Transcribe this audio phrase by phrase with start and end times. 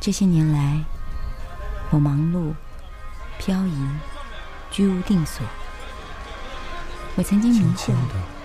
[0.00, 0.84] 这些年来，
[1.90, 2.54] 我忙碌、
[3.38, 3.88] 漂移、
[4.70, 5.44] 居无定所。
[7.16, 7.92] 我曾经迷惑，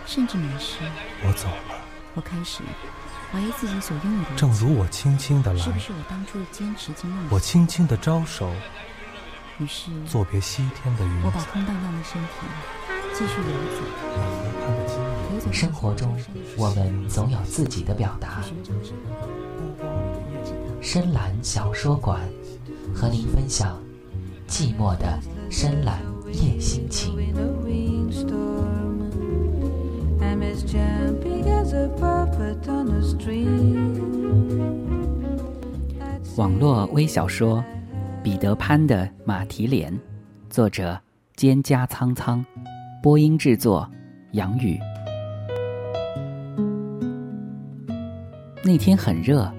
[0.06, 0.80] 甚至迷失。
[1.24, 1.76] 我走了。
[2.16, 2.62] 我开始
[3.32, 4.36] 怀疑自己所拥有的。
[4.36, 7.28] 正如我轻轻的来，是不是我当初的坚持经梦？
[7.30, 8.52] 我轻轻的招手。
[9.60, 12.30] 于是，作别西天的云我把空荡荡的身体
[13.14, 13.46] 继续游
[15.40, 15.52] 走。
[15.52, 16.20] 生活中，
[16.58, 18.42] 我们总有自己的表达。
[20.86, 22.20] 深蓝小说馆，
[22.94, 23.82] 和您分享
[24.50, 25.18] 寂寞的
[25.50, 26.02] 深蓝
[26.34, 27.16] 夜心情。
[36.36, 37.64] 网络微小说
[38.22, 39.90] 《彼得潘的马蹄莲》，
[40.50, 41.00] 作者
[41.38, 42.44] 蒹葭苍苍，
[43.02, 43.90] 播音制作
[44.34, 44.78] 杨宇。
[48.66, 49.50] 那天很热，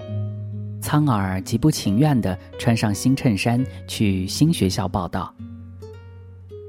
[0.95, 5.35] 苍耳极不情愿的穿上新衬衫去新学校报道。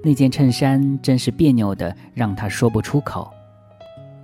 [0.03, 3.33] 那件衬衫真是别扭的，让他说不出口。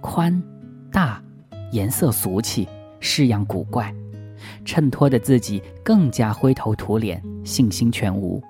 [0.00, 0.42] 宽、
[0.91, 1.22] 大，
[1.70, 3.94] 颜色俗气，式样古怪，
[4.64, 8.42] 衬托的自己更加灰头土脸，信心全无。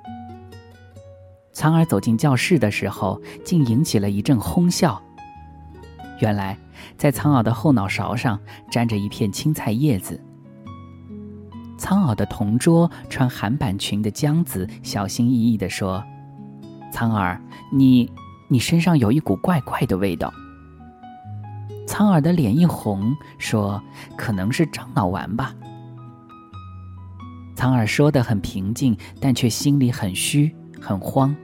[1.53, 4.99] 苍儿走进教室的时候，竟引起了一阵哄笑。
[6.19, 6.57] 原来，
[6.97, 10.19] 在苍耳的后脑勺上粘着一片青菜叶子。
[11.83, 16.01] 苍耳的同桌穿韩版裙的江子小心翼翼地说
[16.93, 17.37] ：“苍耳，
[17.73, 18.09] 你，
[18.47, 20.33] 你身上有一股怪怪的味道。”
[21.85, 23.83] 苍耳的脸一红，说
[24.17, 25.53] ：“可能是樟脑丸吧。”
[27.57, 31.35] 苍耳说的很平静，但却心里很虚、很慌。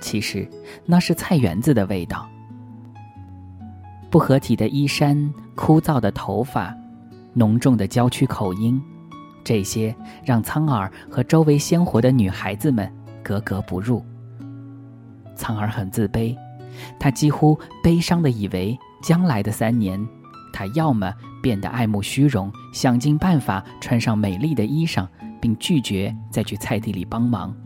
[0.00, 0.48] 其实
[0.86, 2.26] 那是菜园子的味道。
[4.10, 6.74] 不合体的衣衫、枯燥的头发、
[7.34, 8.80] 浓重的郊区口音，
[9.44, 14.04] 这些让苍耳和周围鲜活的女孩子们格格不入。
[15.34, 16.36] 苍耳很自卑，
[16.98, 18.78] 他几乎悲伤的以为。
[19.02, 19.98] 将来的三年，
[20.52, 21.10] 他要么
[21.42, 25.08] 变得爱慕虚荣，想尽办法穿上美丽的衣裳，
[25.40, 27.56] 并拒绝再去菜地里帮忙，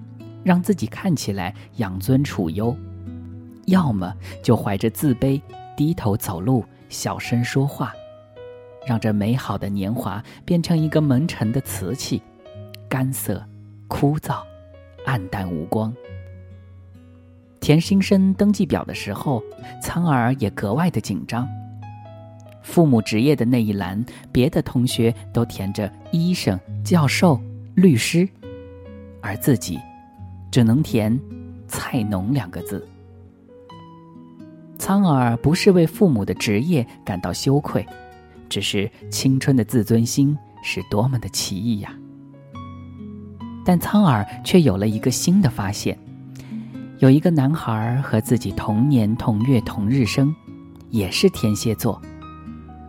[0.45, 2.73] 让自己看起来养尊处优；
[3.67, 5.43] 要么就怀着自卑，
[5.77, 7.93] 低头走路，小声说话，
[8.87, 12.23] 让这美好的年华变成一个蒙尘的瓷器，
[12.89, 13.45] 干涩、
[13.89, 14.43] 枯燥、
[15.05, 15.95] 暗淡无光。
[17.61, 19.43] 填新生登记表的时候，
[19.83, 21.49] 苍儿也格外的紧张。
[22.63, 27.41] 父母职业的那一栏，别的同学都填着医生、教授、
[27.75, 28.29] 律师，
[29.21, 29.79] 而自己
[30.51, 31.19] 只能填
[31.69, 32.87] “菜农”两个字。
[34.79, 37.87] 苍儿不是为父母的职业感到羞愧，
[38.55, 41.93] 只是青春的自尊心是多么的奇异呀！
[43.65, 45.99] 但苍耳却有了一个新的发现。
[47.01, 50.33] 有一个男孩和自己同年同月同日生，
[50.91, 52.01] 也是天蝎座，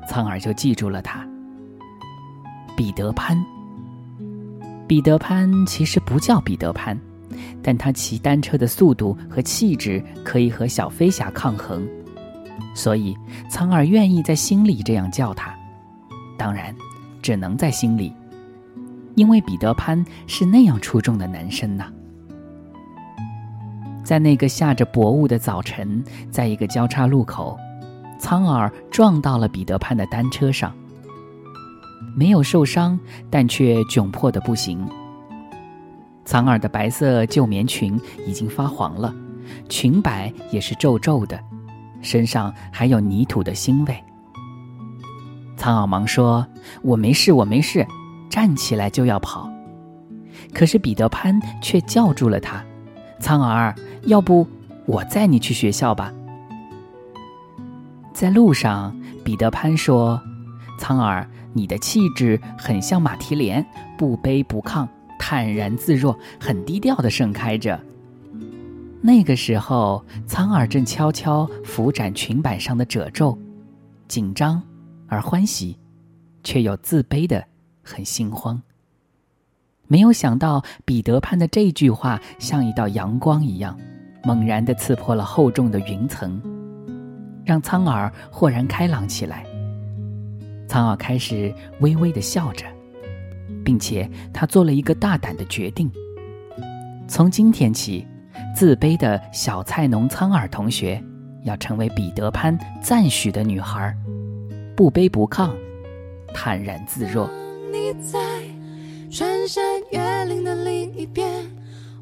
[0.08, 1.28] 苍耳就记住了他。
[2.78, 3.36] 彼得潘。
[4.88, 6.96] 彼得潘其实不叫彼得潘，
[7.64, 11.88] 但他骑单车的速度和气质可以和小飞侠抗衡，
[12.76, 13.18] 所以
[13.50, 15.55] 苍耳愿意在心里这样叫他。
[16.38, 16.76] 当然，
[17.22, 18.14] 只能在心里，
[19.16, 21.92] 因为彼得潘是那样出众的男生呐。
[24.04, 27.58] 在那个下着薄雾的早晨，在一个交叉路口，
[28.20, 30.72] 苍耳撞到了彼得潘的单车上，
[32.16, 33.00] 没有受伤，
[33.32, 34.88] 但却窘迫的不行。
[36.24, 39.14] 苍耳的白色旧棉裙已经发黄了，
[39.70, 41.40] 裙摆也是皱皱的，
[42.02, 44.04] 身上还有泥土的腥味。
[45.58, 46.46] 苍耳忙说
[46.84, 47.86] ：“我没事，我没事。”
[48.30, 49.50] 站起来就要跑，
[50.54, 52.64] 可是彼得潘却叫住了他
[53.20, 53.74] ：“苍耳。”
[54.06, 54.48] 要不
[54.86, 56.14] 我载你去学校吧。
[58.14, 60.22] 在路上，彼得潘说
[60.78, 63.66] ：“苍耳，你的气质很像马蹄莲，
[63.98, 64.88] 不卑不亢，
[65.18, 67.80] 坦然自若，很低调的盛开着。”
[69.02, 73.38] 那个时候，苍耳正悄悄拂展裙摆上的褶皱，
[74.08, 74.62] 紧张
[75.08, 75.78] 而欢喜，
[76.44, 77.46] 却又自卑的
[77.84, 78.62] 很心慌。
[79.88, 83.78] 没有想到，彼得潘的这句话像一道阳光一样。
[84.24, 86.42] 猛然的刺破了厚重的云层，
[87.46, 89.46] 让苍耳豁然开朗起来。
[90.68, 92.66] 苍耳开始微微的笑着，
[93.64, 95.92] 并且他做了一个大胆的决定：
[97.08, 98.04] 从今天起，
[98.56, 101.00] 自卑的小菜农苍耳同学
[101.44, 103.96] 要成为彼得潘赞许的女孩，
[104.76, 105.52] 不卑不亢，
[106.34, 107.30] 坦然自若。
[107.72, 108.20] 你在
[109.10, 111.50] 穿山越岭的另一边，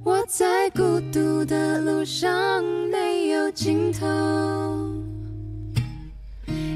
[0.04, 4.08] 我在孤独的路上没有尽头。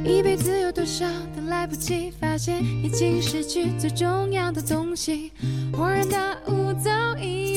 [0.05, 5.31] 一辈子有多少都来不及发现，已经失去最重要的东西。
[5.73, 7.56] 恍然大悟，早已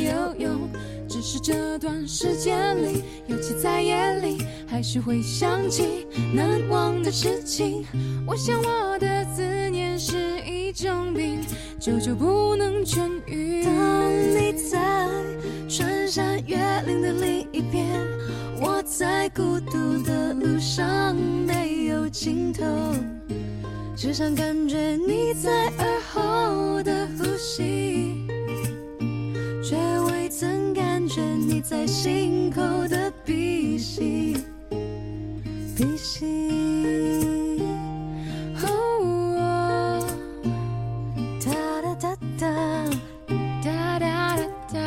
[1.21, 7.85] 只是这段时间里，尤其在夜里，还是会想起难忘的事情。
[8.25, 11.39] 我想我的思念是一种病，
[11.79, 13.63] 久久不能痊愈。
[13.63, 15.07] 当你在
[15.69, 16.57] 穿山越
[16.87, 17.85] 岭的另一边，
[18.59, 21.15] 我在孤独的路上
[21.45, 22.65] 没有尽头，
[23.95, 27.90] 只想感觉你在耳后的呼吸。
[31.71, 34.35] 在心口的鼻息，
[35.73, 37.63] 鼻息。
[38.61, 40.05] 哦，
[41.39, 42.89] 哒哒哒哒，
[43.63, 44.79] 哒哒哒哒。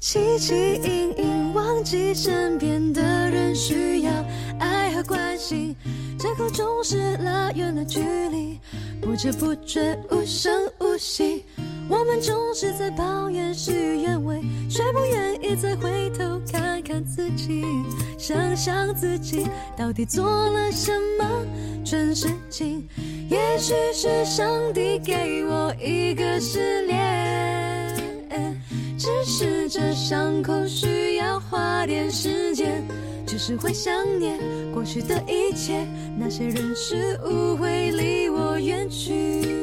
[0.00, 4.24] 汲汲营营忘记身边的人需要
[4.60, 5.74] 爱和关心，
[6.16, 7.98] 借口总是拉远了距
[8.28, 8.60] 离，
[9.00, 11.44] 不知不觉无声无息。
[11.90, 17.64] 我们总是在抱怨事与愿违，却不愿意再回头看看自己，
[18.16, 19.44] 想想自己
[19.76, 21.44] 到底做了什么
[21.84, 22.88] 蠢事情。
[23.28, 27.92] 也许是上帝给我一个试炼，
[28.96, 32.84] 只是这伤口需要花点时间，
[33.26, 34.38] 只是会想念
[34.72, 35.84] 过去的一切，
[36.16, 39.59] 那些人事物会离我远去，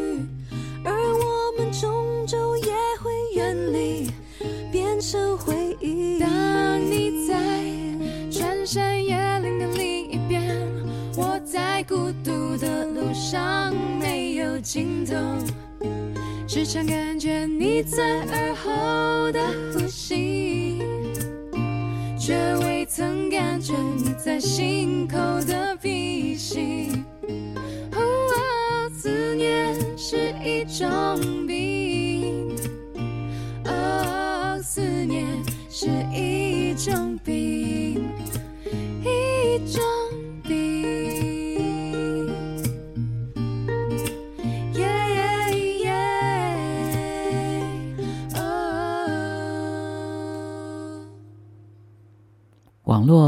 [14.67, 15.15] 尽头，
[16.45, 19.39] 时常感觉你在耳后的
[19.71, 20.83] 呼吸，
[22.19, 27.01] 却未曾感觉你在心口的鼻息。
[27.93, 31.86] 哦，思念是一种病。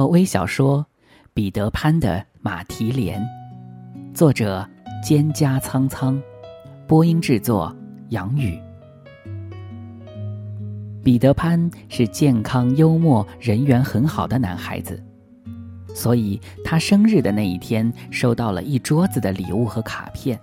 [0.09, 0.79] 微小说
[1.35, 3.21] 《彼得潘的马蹄莲》，
[4.15, 4.67] 作者
[5.03, 6.19] 蒹葭苍苍，
[6.87, 7.75] 播音制作
[8.09, 8.59] 杨宇。
[11.03, 14.99] 彼得潘是健康、幽默、人缘很好的男孩子，
[15.93, 20.39] 所以他生日的那一天收到了一桌子的礼物和卡片。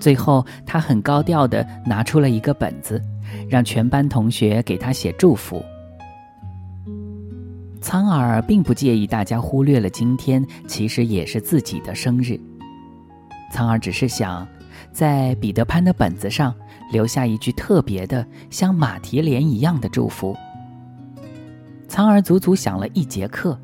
[0.00, 3.00] 最后，他很高调的拿出了一个本子，
[3.50, 5.62] 让全班同学给他写祝福。
[7.82, 12.40] 苍耳并不介意大家忽略了今天其实也是自己的生日。
[13.52, 14.46] 苍耳只是想，
[14.92, 16.54] 在彼得潘的本子上。
[16.90, 20.36] 留下一句特别的，像马蹄莲一样的祝福。
[21.88, 23.58] 苍耳足足想了一节课，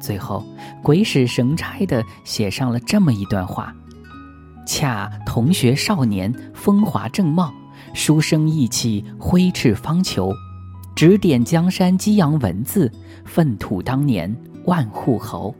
[0.00, 0.42] 最后
[0.82, 3.74] 鬼使神差的写上了这么一段话：
[4.66, 7.52] 恰同学少年风华正茂，
[7.92, 10.34] 书生意气挥斥方遒，
[10.96, 12.90] 指点江山激扬文字，
[13.26, 14.34] 粪土当年
[14.64, 15.54] 万户侯。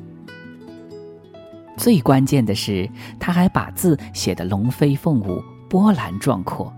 [1.76, 2.88] 最关键的是，
[3.21, 6.73] 他还把字写得龙飞凤舞，波澜壮阔。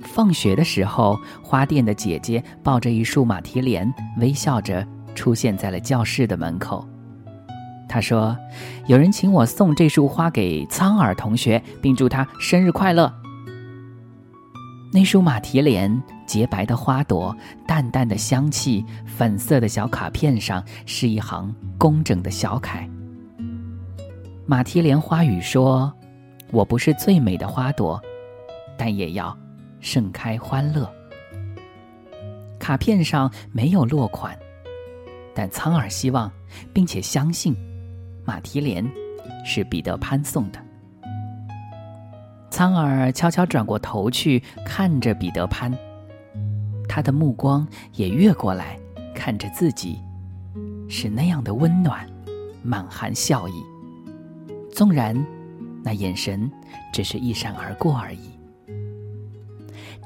[0.00, 6.84] 放学的时候，花店的姐姐抱着一束马蹄莲，微笑着出现在了教室的门口。
[7.88, 8.36] 她说
[8.88, 13.14] ：“有人请我送这束花给苍耳同学，并祝他生日快乐。”
[14.92, 22.88] 那束马蹄莲，洁白的花朵，淡淡的香气，粉色的小卡片上是一行工整的小楷。
[24.46, 25.92] 马蹄莲花语说
[26.52, 28.00] ：“我不是最美的花朵，
[28.76, 29.36] 但也要。”
[29.80, 30.92] 盛开欢乐。
[32.58, 34.36] 卡片上没有落款，
[35.32, 36.28] 但苍耳希望
[36.74, 37.56] 并且相信，
[38.24, 38.84] 马蹄莲
[39.44, 40.58] 是彼得潘送的。
[42.50, 45.72] 苍耳悄悄转过头去看着彼得潘，
[46.88, 48.78] 他的目光也越过来
[49.14, 50.00] 看着自己，
[50.88, 52.08] 是那样的温暖，
[52.62, 53.62] 满含笑意。
[54.72, 55.14] 纵然
[55.82, 56.50] 那眼神
[56.92, 58.30] 只是一闪而过而已。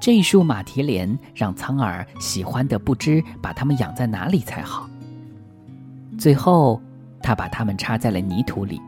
[0.01, 4.89] 这一束马蹄莲让苍耳喜欢的不知把它们养在哪里才好。
[6.19, 6.83] 最后，
[7.23, 8.81] 他把它们插在了泥土里。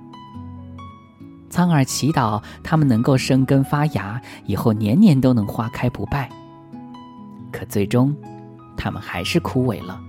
[1.48, 6.28] 苍耳祈祷它们能够生根发芽，以后年年都能花开不败。
[7.54, 8.12] 可最终，
[8.76, 10.00] 它们还是枯萎了。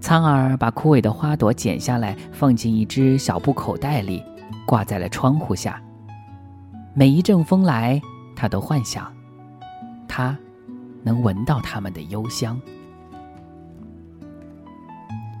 [0.00, 4.22] 苍耳把枯萎的花朵剪下来，放进一只小布口袋里，
[4.66, 5.78] 挂在了窗户下。
[6.94, 8.00] 每一阵风来，
[8.34, 9.12] 他都幻想，
[10.08, 10.34] 他
[11.02, 12.58] 能闻到它们的幽香。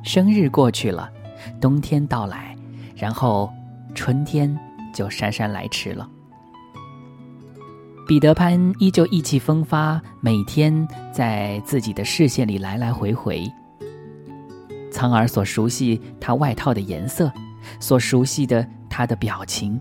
[0.02, 1.10] 生日过去了，
[1.58, 2.54] 冬天到来，
[2.94, 3.50] 然后
[3.94, 4.54] 春天
[4.92, 6.06] 就姗姗来迟了。
[8.06, 13.50] 彼得潘依旧意气风发，每天在自己的视线里来来回回。
[14.90, 17.32] 苍耳所熟悉他外套的颜色，
[17.80, 19.80] 所熟悉的他的表情，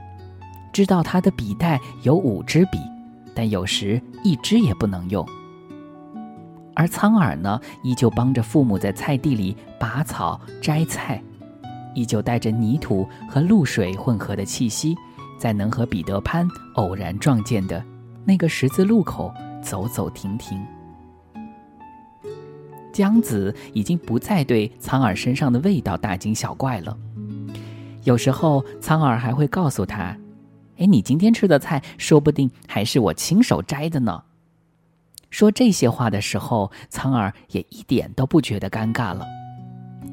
[0.71, 2.79] 知道他的笔袋有五支笔，
[3.35, 5.27] 但有时一支也不能用。
[6.75, 11.21] 而苍耳呢，依旧帮着父母在菜地里拔草摘菜，
[11.93, 14.95] 依旧带着泥土和露水混合的气息，
[15.37, 17.83] 在能和彼得潘偶然撞见的。
[18.25, 20.65] 那个十字路口走走停停，
[22.91, 26.97] 江子已经不再对苍耳身上的味道大惊小怪了。
[28.03, 30.17] 有时候，苍耳还会告诉他
[30.77, 34.23] ：“哎，你今天吃的菜，说不定还是我亲手摘的呢。”
[35.29, 39.25] 说这些话的时候，苍耳也一点都不觉得尴尬了，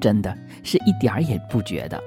[0.00, 2.00] 真的是一点儿也不觉得。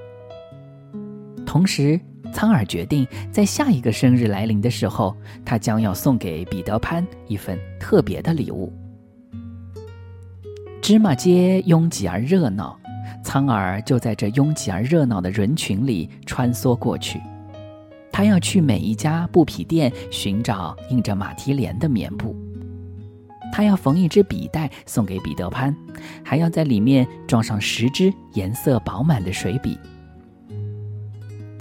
[1.45, 1.99] 同时，
[2.33, 8.73] 苍耳决定，在下一个生日来临的时候，他将要送给彼得潘一份特别的礼物。
[10.81, 12.77] 芝麻街拥挤而热闹，
[13.23, 17.21] 苍耳就在这拥挤而热闹的人群里穿梭过去。
[18.11, 22.35] 他要去每一家布匹店寻找印着马蹄莲的棉布，
[23.51, 25.75] 他要缝一支笔袋送给彼得潘，
[26.23, 29.77] 还要在里面装上十支颜色饱满的水笔。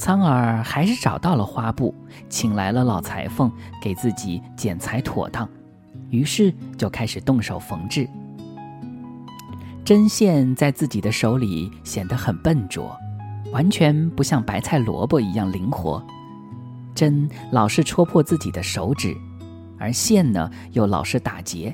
[0.02, 1.94] 苍耳还是找到了花布，
[2.28, 3.48] 请来了老裁缝
[3.80, 5.48] 给自己剪裁妥当，
[6.10, 8.10] 于是就开始动手缝制。
[9.84, 12.98] 针线在自己的手里显得很笨拙，
[13.52, 16.04] 完全不像白菜萝卜一样灵活。
[16.96, 19.16] 针老是戳破自己的手指，
[19.78, 21.72] 而线呢又老是打结，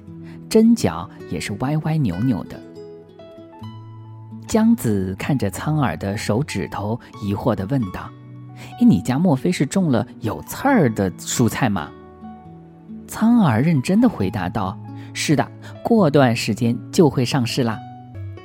[0.50, 2.61] 针脚也是歪歪扭扭的。
[4.48, 8.10] 江子看着苍耳的手指头，疑惑地问道。
[8.56, 11.90] 哎，你家莫非是种了有刺儿的蔬菜吗？
[13.06, 14.76] 苍耳认真的回答道
[15.12, 15.46] ：“是的，
[15.84, 17.78] 过段时间就会上市啦。”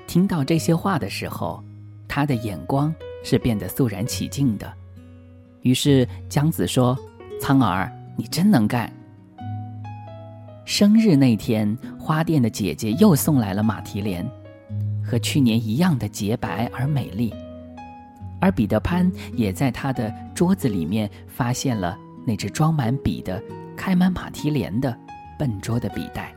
[0.05, 1.63] 听到这些话的时候，
[2.05, 2.93] 他的眼光
[3.23, 4.71] 是变得肃然起敬的。
[5.61, 6.97] 于是江子说
[7.39, 8.91] ：“苍耳，你真能干。”
[10.65, 14.29] 生日那天，花店的姐姐又送来了马蹄莲，
[15.03, 17.33] 和去年一样的洁白而美丽。
[18.39, 23.41] 而彼得潘也在他的桌子里面发现了那只装满笔的、
[23.75, 24.97] 开满马蹄莲的
[25.39, 26.33] 笨拙的笔袋。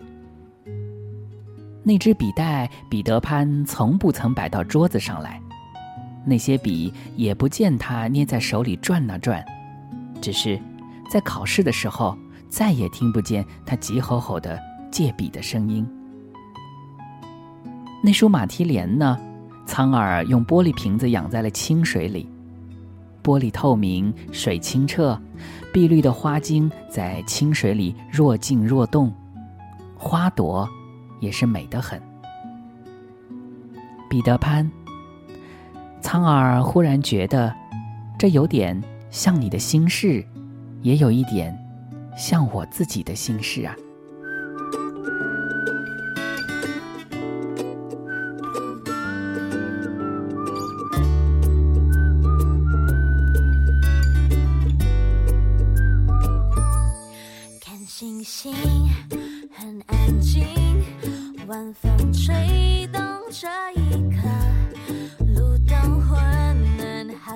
[1.83, 5.41] 那支笔袋，彼得潘从不曾摆到桌子上来，
[6.25, 9.45] 那些笔也不见他捏在手里转啊转，
[10.21, 10.61] 只是
[11.09, 12.17] 在考试的时候
[12.49, 14.59] 再也听不见他急吼吼的
[14.91, 15.89] 借笔的声音。
[18.03, 19.19] 那束马蹄莲呢？
[19.67, 22.29] 苍耳用玻璃瓶子养在了清水里，
[23.21, 25.21] 玻璃透明，水清澈，
[25.73, 29.13] 碧绿的花茎在清水里若静若动，
[29.97, 30.69] 花朵
[31.19, 32.01] 也是美得很。
[34.09, 34.71] 彼得潘，
[36.01, 37.53] 苍耳忽然觉得，
[38.17, 40.25] 这有点像你的心事，
[40.83, 41.53] 也有一点
[42.17, 43.75] 像我自己的心事啊。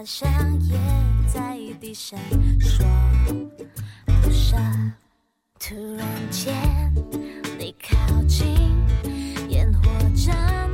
[0.01, 0.27] 晚上
[0.63, 0.79] 也
[1.27, 2.19] 在低声
[2.59, 2.87] 说
[4.23, 4.57] 不舍
[5.59, 6.55] 突然间
[7.59, 8.49] 你靠近
[9.51, 10.70] 烟火绽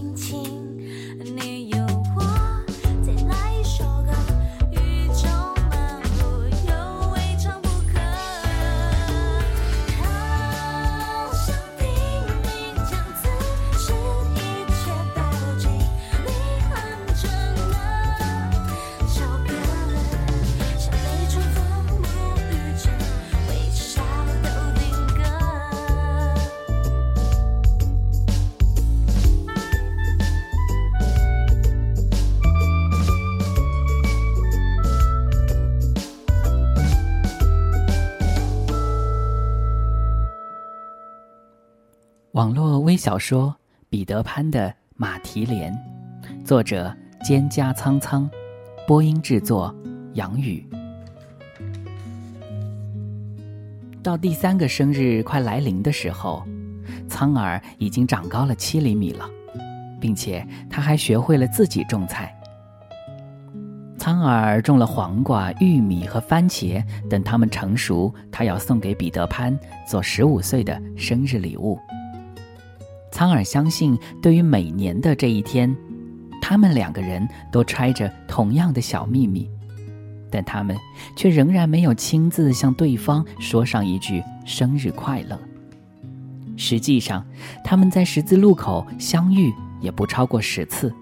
[0.00, 0.78] 心情？
[1.36, 1.89] 你有
[43.00, 43.48] 小说
[43.88, 45.72] 《彼得潘的马蹄莲》，
[46.44, 48.28] 作者蒹葭苍苍，
[48.86, 49.74] 播音制作
[50.12, 50.62] 杨宇。
[54.02, 56.44] 到第三个生日快来临的时候，
[57.08, 59.24] 苍耳已经长高了七厘米了，
[59.98, 62.38] 并且他还学会了自己种菜。
[63.96, 69.58] 苍耳种了黄瓜、玉米和番茄，等它们成熟，他要送给彼得潘
[69.88, 71.78] 做十五岁的生日礼物。
[73.10, 75.74] 苍耳相信，对于每年的这一天，
[76.40, 79.48] 他们两个人都揣着同样的小秘密，
[80.30, 80.76] 但他们
[81.16, 85.38] 却仍然没有亲自向对方说上一句“生日快乐”。
[86.56, 87.24] 实际上，
[87.64, 90.92] 他们在十字路口相遇也不超过十次，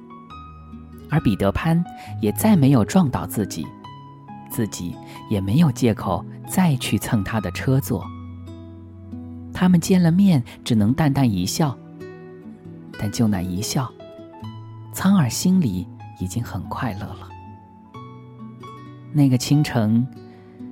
[1.10, 1.84] 而彼得潘
[2.22, 3.66] 也再没有撞倒自己，
[4.50, 4.94] 自己
[5.28, 8.04] 也没有借口再去蹭他的车座。
[9.52, 11.76] 他们见了面，只能淡淡一笑。
[12.98, 13.90] 但就那一笑，
[14.92, 15.86] 苍耳心里
[16.18, 17.28] 已经很快乐了。
[19.12, 20.06] 那个清晨，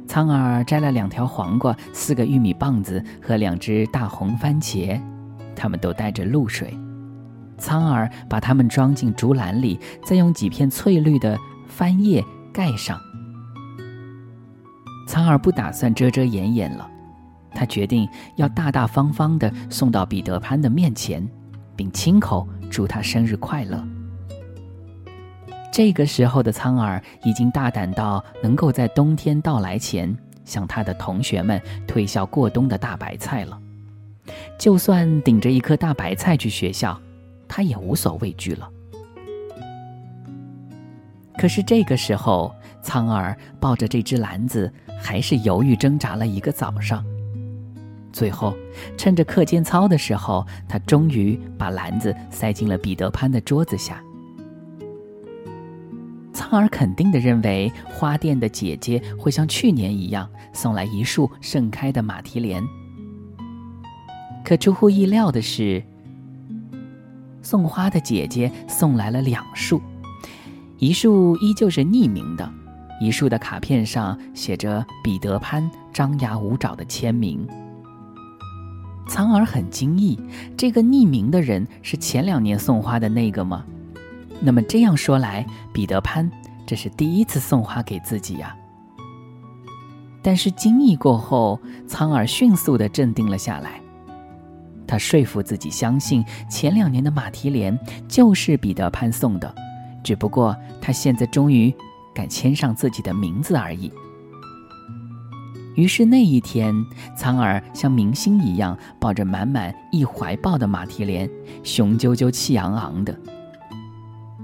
[0.07, 5.01] 苍耳摘了两条黄瓜、四个玉米棒子和两只大红番茄，
[5.55, 6.77] 它们都带着露水。
[7.59, 13.01] 苍耳把它们装进竹篮里，再用几片翠绿的番叶盖上。
[15.09, 16.87] 苍耳不打算遮遮掩掩了，
[17.53, 21.27] 他决定要大大方方地送到彼得潘的面前。
[21.77, 23.85] 并亲口祝他生日快乐。
[25.73, 33.61] 这个时候的苍耳已经大胆到能够在冬天到来前向他的同学们推销过冬的大白菜了。
[34.59, 36.99] 就算顶着一颗大白菜去学校，
[37.47, 38.69] 他也无所畏惧了。
[41.37, 47.05] 可是这个时候，苍耳抱着这只篮子，还是犹豫挣扎了一个早上。
[48.17, 48.57] 最后，
[48.97, 54.03] 趁着课间操的时候，他终于把篮子塞进了彼得潘的桌子下。
[56.33, 62.65] 苍耳肯定的认为，花店的姐姐会像去年一样送来一束盛开的马蹄莲。
[64.43, 65.85] 可出乎意料的是，
[67.43, 69.79] 送花的姐姐送来了两束，
[70.79, 72.51] 一束依旧是匿名的，
[72.99, 77.47] 一束的卡片上写着彼得潘张牙舞爪的签名。
[79.09, 80.19] 苍耳很惊异，
[80.57, 83.65] 这个匿名的人是前两年送花的那个吗？
[84.41, 86.31] 那么这样说来，彼得潘
[86.67, 88.55] 这是第一次送花给自己呀。
[90.23, 93.81] 但是惊异过后，苍耳迅速地镇定了下来。
[94.87, 99.55] 他说服自己相信前两年的马蹄莲就是彼得潘送的，
[100.03, 101.73] 只不过他现在终于
[102.15, 103.91] 敢签上自己的名字而已。
[105.77, 106.75] 于是那一天，
[107.17, 111.31] 苍耳像明星一样抱着满满一怀抱的马蹄莲，
[111.63, 113.15] 雄赳赳气昂昂的。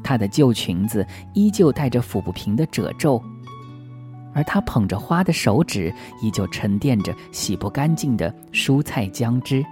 [0.04, 3.22] 她的旧裙子依旧带着抚不平的褶皱，
[4.34, 9.64] 而她捧着花的手指依旧沉淀着洗不干净的蔬菜浆汁。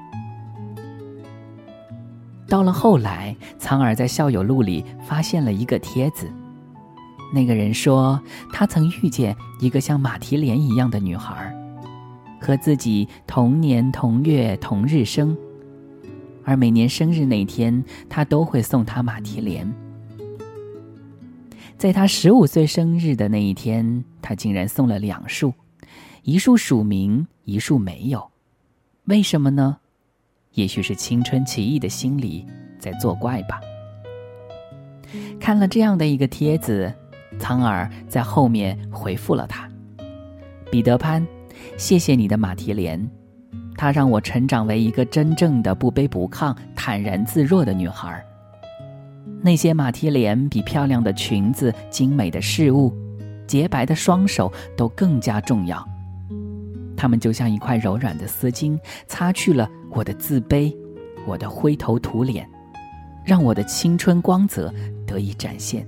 [2.49, 6.27] 到了后来，苍耳在校友录里发现了一个帖子。
[7.33, 8.21] 那个人说，
[8.53, 11.55] 他曾遇见一个像马蹄莲一样的女孩，
[12.41, 15.37] 和自己同年同月同日生，
[16.45, 19.73] 而每年生日那天，他都会送她马蹄莲。
[21.79, 25.55] 在他十五岁生日的那一天，他竟然送了两束，
[26.25, 28.29] 一束署名，一束没有。
[29.05, 29.79] 为什么呢？
[30.55, 32.45] 也许是青春奇异的心理
[32.79, 33.61] 在作怪吧。
[35.39, 36.93] 看了这样的一个帖子。
[37.41, 39.69] 苍耳在后面回复了他
[40.71, 41.27] ：“彼得潘，
[41.79, 43.11] 谢谢你的马蹄莲，
[43.77, 48.23] 它让我成长为一个真正的不卑不亢、坦然自若的女孩。
[49.43, 52.95] 那些马蹄莲比漂亮的裙子、精美的饰物、
[53.47, 55.85] 洁白的双手都更加重要。
[56.95, 60.77] 它们就像一块柔软的丝巾，擦去了我的自卑，
[61.27, 62.47] 我的灰头土脸，
[63.25, 64.73] 让我的青春光泽
[65.07, 65.87] 得以展现。”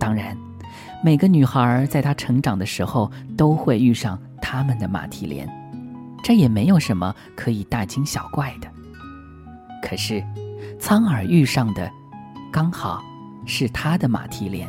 [0.00, 0.36] 当然，
[1.04, 5.46] 每个女孩在她成长的时候都会遇上他们的马蹄莲，
[6.24, 8.68] 这也没有什么可以大惊小怪的。
[9.82, 10.24] 可是，
[10.78, 11.90] 苍耳遇上的
[12.50, 13.02] 刚好
[13.44, 14.66] 是他的马蹄莲，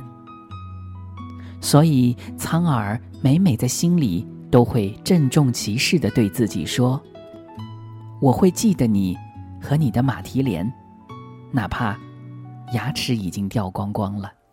[1.62, 7.02] 所以苍耳每每在心里都会郑重其事地对自己说
[8.22, 9.18] ：“我会记得你
[9.62, 10.70] 和你的马蹄莲，
[11.52, 11.98] 哪怕
[12.74, 14.30] 牙齿已经掉光光了。”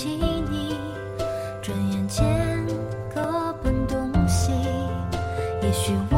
[0.00, 0.10] 起
[0.48, 0.76] 你
[1.60, 2.24] 转眼间
[3.12, 4.52] 各奔东西。
[5.60, 6.17] 也许我